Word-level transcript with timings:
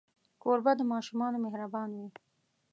کوربه 0.41 0.71
د 0.79 0.81
ماشومانو 0.93 1.37
مهربان 1.45 1.89
وي. 1.99 2.09